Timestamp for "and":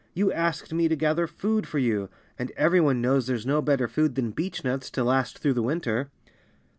2.39-2.49